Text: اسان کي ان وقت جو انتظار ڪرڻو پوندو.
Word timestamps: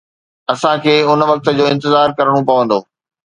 اسان 0.53 0.75
کي 0.85 0.95
ان 1.09 1.19
وقت 1.31 1.45
جو 1.57 1.65
انتظار 1.73 2.07
ڪرڻو 2.17 2.41
پوندو. 2.49 2.79